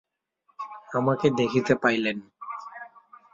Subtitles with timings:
[0.91, 2.17] আমাকে দেখিতে পাইলেন।